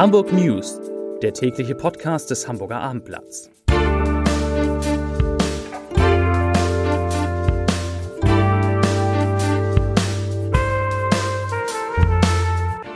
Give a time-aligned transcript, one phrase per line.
[0.00, 0.80] Hamburg News,
[1.20, 3.50] der tägliche Podcast des Hamburger Abendblatts.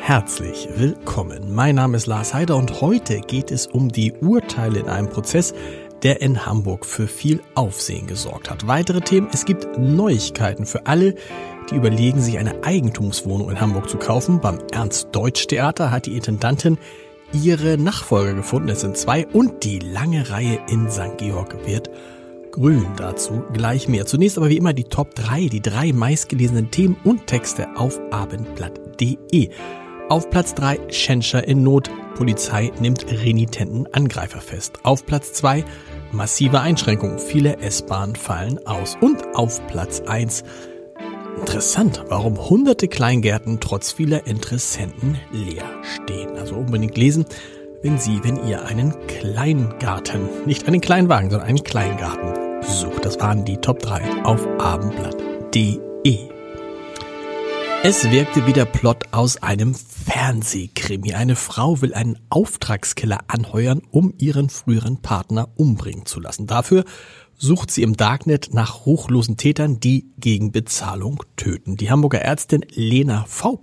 [0.00, 1.52] Herzlich willkommen.
[1.52, 5.54] Mein Name ist Lars Heider und heute geht es um die Urteile in einem Prozess,
[6.02, 8.66] der in Hamburg für viel Aufsehen gesorgt hat.
[8.66, 11.14] Weitere Themen, es gibt Neuigkeiten für alle,
[11.70, 14.40] die überlegen, sich eine Eigentumswohnung in Hamburg zu kaufen.
[14.40, 16.78] Beim Ernst-Deutsch-Theater hat die Intendantin
[17.32, 18.68] ihre Nachfolger gefunden.
[18.68, 21.18] Es sind zwei und die lange Reihe in St.
[21.18, 21.88] Georg wird
[22.50, 22.86] grün.
[22.96, 24.06] Dazu gleich mehr.
[24.06, 29.50] Zunächst aber wie immer die Top 3, die drei meistgelesenen Themen und Texte auf abendblatt.de.
[30.08, 31.90] Auf Platz 3 Schenscher in Not.
[32.14, 34.78] Polizei nimmt renitenten Angreifer fest.
[34.82, 35.64] Auf Platz 2
[36.12, 37.18] massive Einschränkungen.
[37.18, 38.96] Viele S-Bahnen fallen aus.
[39.00, 40.44] Und auf Platz 1
[41.38, 46.38] Interessant, warum hunderte Kleingärten trotz vieler Interessenten leer stehen.
[46.38, 47.24] Also unbedingt lesen,
[47.82, 53.04] wenn Sie, wenn ihr einen Kleingarten, nicht einen Kleinwagen, sondern einen Kleingarten sucht.
[53.04, 56.31] Das waren die Top 3 auf abendblatt.de.
[57.84, 61.14] Es wirkte wie der Plot aus einem Fernsehkrimi.
[61.14, 66.46] Eine Frau will einen Auftragskiller anheuern, um ihren früheren Partner umbringen zu lassen.
[66.46, 66.84] Dafür
[67.36, 71.76] sucht sie im Darknet nach ruchlosen Tätern, die gegen Bezahlung töten.
[71.76, 73.58] Die Hamburger Ärztin Lena V.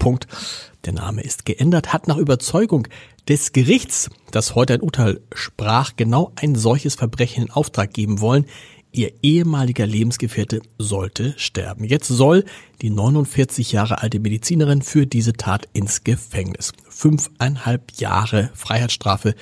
[0.83, 2.89] Der Name ist geändert, hat nach Überzeugung
[3.29, 8.47] des Gerichts, das heute ein Urteil sprach, genau ein solches Verbrechen in Auftrag geben wollen.
[8.91, 11.83] Ihr ehemaliger Lebensgefährte sollte sterben.
[11.83, 12.43] Jetzt soll
[12.81, 16.73] die 49 Jahre alte Medizinerin für diese Tat ins Gefängnis.
[16.89, 19.35] Fünfeinhalb Jahre Freiheitsstrafe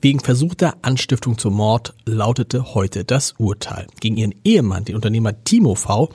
[0.00, 3.86] Wegen versuchter Anstiftung zum Mord lautete heute das Urteil.
[4.00, 6.10] Gegen ihren Ehemann, den Unternehmer Timo V.,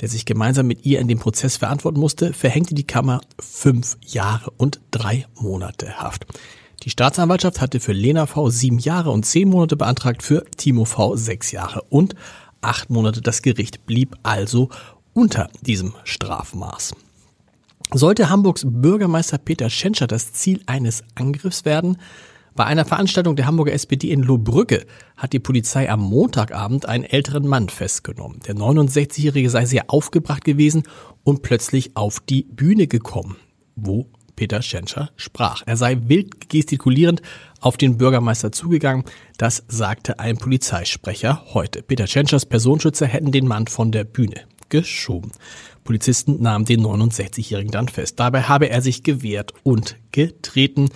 [0.00, 4.50] der sich gemeinsam mit ihr in dem Prozess verantworten musste, verhängte die Kammer fünf Jahre
[4.56, 6.26] und drei Monate Haft.
[6.82, 8.50] Die Staatsanwaltschaft hatte für Lena V.
[8.50, 11.14] sieben Jahre und zehn Monate beantragt, für Timo V.
[11.14, 12.16] sechs Jahre und
[12.60, 13.20] acht Monate.
[13.20, 14.68] Das Gericht blieb also
[15.12, 16.94] unter diesem Strafmaß.
[17.92, 21.98] Sollte Hamburgs Bürgermeister Peter Schenscher das Ziel eines Angriffs werden,
[22.54, 24.84] bei einer Veranstaltung der Hamburger SPD in Lohbrügge
[25.16, 28.40] hat die Polizei am Montagabend einen älteren Mann festgenommen.
[28.46, 30.82] Der 69-Jährige sei sehr aufgebracht gewesen
[31.24, 33.36] und plötzlich auf die Bühne gekommen,
[33.74, 34.06] wo
[34.42, 35.62] Peter Schenscher sprach.
[35.66, 37.22] Er sei wild gestikulierend
[37.60, 39.04] auf den Bürgermeister zugegangen.
[39.38, 41.80] Das sagte ein Polizeisprecher heute.
[41.80, 45.30] Peter Schenschers Personenschützer hätten den Mann von der Bühne geschoben.
[45.84, 48.18] Polizisten nahmen den 69-Jährigen dann fest.
[48.18, 50.88] Dabei habe er sich gewehrt und getreten.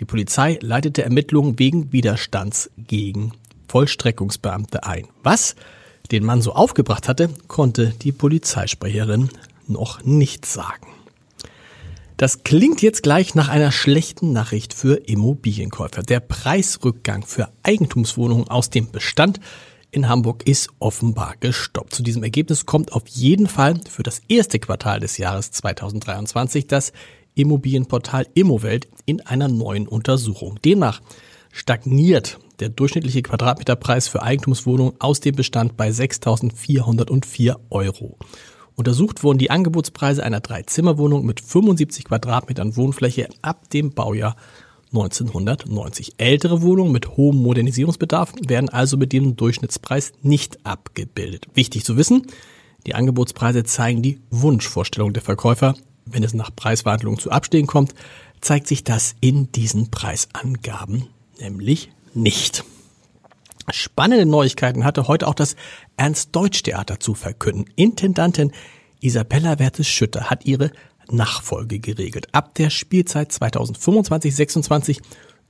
[0.00, 3.30] Die Polizei leitete Ermittlungen wegen Widerstands gegen
[3.68, 5.06] Vollstreckungsbeamte ein.
[5.22, 5.54] Was
[6.10, 9.28] den Mann so aufgebracht hatte, konnte die Polizeisprecherin
[9.68, 10.97] noch nicht sagen.
[12.18, 16.02] Das klingt jetzt gleich nach einer schlechten Nachricht für Immobilienkäufer.
[16.02, 19.38] Der Preisrückgang für Eigentumswohnungen aus dem Bestand
[19.92, 21.94] in Hamburg ist offenbar gestoppt.
[21.94, 26.92] Zu diesem Ergebnis kommt auf jeden Fall für das erste Quartal des Jahres 2023 das
[27.36, 30.58] Immobilienportal Immowelt in einer neuen Untersuchung.
[30.64, 31.00] Demnach
[31.52, 38.18] stagniert der durchschnittliche Quadratmeterpreis für Eigentumswohnungen aus dem Bestand bei 6.404 Euro.
[38.78, 44.36] Untersucht wurden die Angebotspreise einer Dreizimmerwohnung mit 75 Quadratmetern Wohnfläche ab dem Baujahr
[44.92, 46.14] 1990.
[46.16, 51.48] Ältere Wohnungen mit hohem Modernisierungsbedarf werden also mit dem Durchschnittspreis nicht abgebildet.
[51.52, 52.28] Wichtig zu wissen,
[52.86, 55.74] die Angebotspreise zeigen die Wunschvorstellung der Verkäufer
[56.12, 57.94] wenn es nach Preisverhandlungen zu Abstehen kommt,
[58.40, 61.06] zeigt sich das in diesen Preisangaben
[61.40, 62.64] nämlich nicht.
[63.72, 65.56] Spannende Neuigkeiten hatte heute auch das
[65.96, 67.66] Ernst-Deutsch-Theater zu verkünden.
[67.76, 68.52] Intendantin
[69.00, 70.70] Isabella Wertes-Schütter hat ihre
[71.10, 72.28] Nachfolge geregelt.
[72.32, 75.00] Ab der Spielzeit 2025-26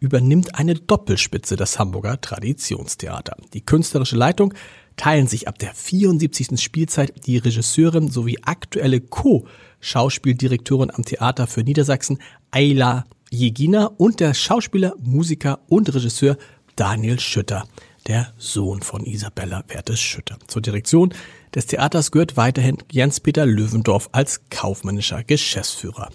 [0.01, 3.37] übernimmt eine Doppelspitze das Hamburger Traditionstheater.
[3.55, 4.55] Die künstlerische Leitung
[4.97, 6.61] teilen sich ab der 74.
[6.61, 9.47] Spielzeit die Regisseurin sowie aktuelle Co-
[9.81, 12.19] Schauspieldirektorin am Theater für Niedersachsen
[12.51, 16.37] Ayla Jegina und der Schauspieler, Musiker und Regisseur
[16.77, 17.67] Daniel Schütter,
[18.09, 20.39] der Sohn von Isabella Wertes Schütter.
[20.47, 21.15] Zur Direktion
[21.55, 26.11] des Theaters gehört weiterhin Jens-Peter Löwendorf als kaufmännischer Geschäftsführer.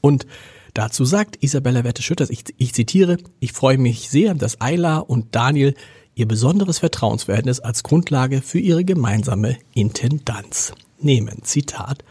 [0.00, 0.26] Und
[0.74, 5.34] dazu sagt Isabella Wertes Schütter, ich, ich zitiere, ich freue mich sehr, dass Ayla und
[5.34, 5.74] Daniel
[6.16, 11.42] ihr besonderes Vertrauensverhältnis als Grundlage für ihre gemeinsame Intendanz nehmen.
[11.42, 12.04] Zitat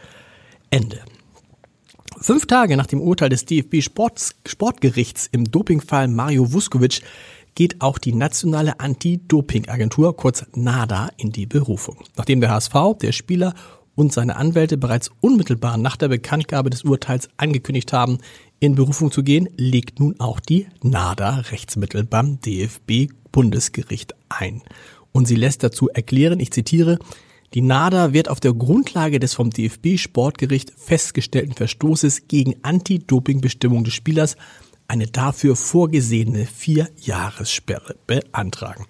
[0.70, 1.00] Ende.
[2.18, 7.02] Fünf Tage nach dem Urteil des DFB Sports, Sportgerichts im Dopingfall Mario Vuskovic
[7.56, 11.96] geht auch die nationale Anti-Doping-Agentur, kurz NADA, in die Berufung.
[12.16, 13.54] Nachdem der HSV, der Spieler
[13.96, 18.18] und seine Anwälte bereits unmittelbar nach der Bekanntgabe des Urteils angekündigt haben,
[18.60, 24.62] in Berufung zu gehen, legt nun auch die NADA Rechtsmittel beim DFB Bundesgericht ein.
[25.12, 26.98] Und sie lässt dazu erklären, ich zitiere,
[27.54, 33.94] die NADA wird auf der Grundlage des vom DFB Sportgericht festgestellten Verstoßes gegen Anti-Doping-Bestimmungen des
[33.94, 34.36] Spielers
[34.88, 38.86] eine dafür vorgesehene Vier-Jahressperre beantragen.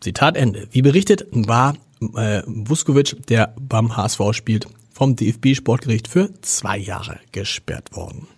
[0.00, 0.68] Zitat Ende.
[0.70, 1.74] Wie berichtet, war
[2.14, 8.28] äh, Vuskovic, der beim HSV spielt, vom DFB-Sportgericht für zwei Jahre gesperrt worden.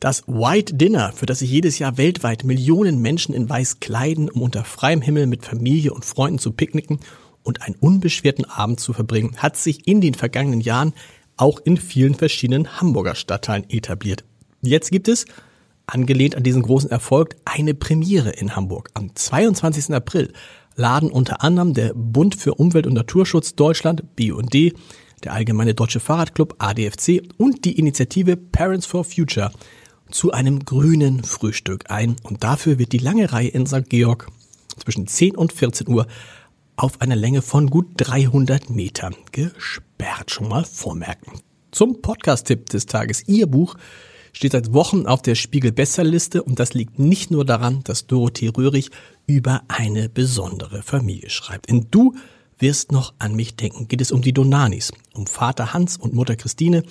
[0.00, 4.42] Das White Dinner, für das sich jedes Jahr weltweit Millionen Menschen in Weiß kleiden, um
[4.42, 7.00] unter freiem Himmel mit Familie und Freunden zu picknicken
[7.42, 10.92] und einen unbeschwerten Abend zu verbringen, hat sich in den vergangenen Jahren
[11.36, 14.24] auch in vielen verschiedenen Hamburger Stadtteilen etabliert.
[14.60, 15.24] Jetzt gibt es,
[15.86, 18.90] angelehnt an diesen großen Erfolg, eine Premiere in Hamburg.
[18.94, 19.94] Am 22.
[19.94, 20.32] April
[20.74, 24.54] laden unter anderem der Bund für Umwelt und Naturschutz Deutschland, BUND,
[25.24, 29.52] der Allgemeine Deutsche Fahrradclub ADFC und die Initiative Parents for Future
[30.10, 32.16] zu einem grünen Frühstück ein.
[32.22, 33.88] Und dafür wird die lange Reihe in St.
[33.88, 34.28] Georg
[34.78, 36.06] zwischen 10 und 14 Uhr
[36.76, 40.30] auf einer Länge von gut 300 Metern gesperrt.
[40.30, 41.40] Schon mal vormerken.
[41.72, 43.26] Zum Podcast-Tipp des Tages.
[43.26, 43.76] Ihr Buch
[44.38, 48.92] steht seit Wochen auf der Spiegel-Besserliste und das liegt nicht nur daran, dass Dorothee Röhrig
[49.26, 51.66] über eine besondere Familie schreibt.
[51.66, 52.14] In Du
[52.56, 56.36] wirst noch an mich denken geht es um die Donanis, um Vater Hans und Mutter
[56.36, 56.84] Christine,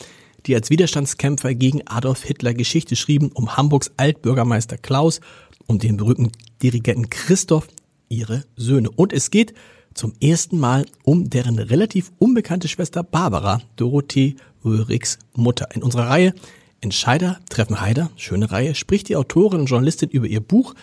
[0.45, 5.21] die als Widerstandskämpfer gegen Adolf Hitler Geschichte schrieben, um Hamburgs Altbürgermeister Klaus
[5.67, 7.69] und den berühmten Dirigenten Christoph,
[8.09, 8.89] ihre Söhne.
[8.89, 9.53] Und es geht
[9.93, 14.35] zum ersten Mal um deren relativ unbekannte Schwester Barbara, Dorothee
[14.65, 15.69] Röhrigs Mutter.
[15.73, 16.33] In unserer Reihe
[16.81, 20.75] Entscheider treffen Heider, schöne Reihe, spricht die Autorin und Journalistin über ihr Buch,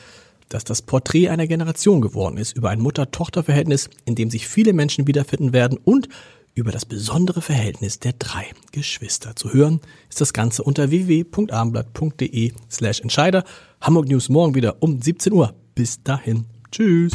[0.49, 5.06] das das Porträt einer Generation geworden ist, über ein Mutter-Tochter-Verhältnis, in dem sich viele Menschen
[5.06, 6.08] wiederfinden werden und
[6.55, 9.35] über das besondere Verhältnis der drei Geschwister.
[9.35, 13.44] Zu hören ist das Ganze unter www.abendblatt.de slash Entscheider.
[13.81, 15.55] Hamburg News morgen wieder um 17 Uhr.
[15.75, 16.46] Bis dahin.
[16.70, 17.14] Tschüss.